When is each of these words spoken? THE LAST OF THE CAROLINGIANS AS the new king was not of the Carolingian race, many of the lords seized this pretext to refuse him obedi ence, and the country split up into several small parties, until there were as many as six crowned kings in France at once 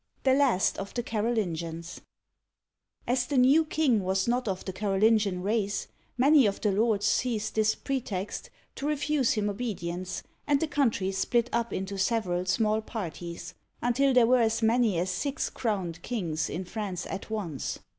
THE 0.23 0.33
LAST 0.33 0.79
OF 0.79 0.95
THE 0.95 1.03
CAROLINGIANS 1.03 2.01
AS 3.05 3.25
the 3.27 3.37
new 3.37 3.63
king 3.63 3.99
was 3.99 4.27
not 4.27 4.47
of 4.47 4.65
the 4.65 4.73
Carolingian 4.73 5.43
race, 5.43 5.89
many 6.17 6.47
of 6.47 6.59
the 6.59 6.71
lords 6.71 7.05
seized 7.05 7.53
this 7.53 7.75
pretext 7.75 8.49
to 8.77 8.87
refuse 8.87 9.33
him 9.33 9.45
obedi 9.45 9.93
ence, 9.93 10.23
and 10.47 10.59
the 10.59 10.67
country 10.67 11.11
split 11.11 11.51
up 11.53 11.71
into 11.71 11.99
several 11.99 12.47
small 12.47 12.81
parties, 12.81 13.53
until 13.83 14.11
there 14.11 14.25
were 14.25 14.41
as 14.41 14.63
many 14.63 14.97
as 14.97 15.11
six 15.11 15.51
crowned 15.51 16.01
kings 16.01 16.49
in 16.49 16.65
France 16.65 17.05
at 17.05 17.29
once 17.29 17.77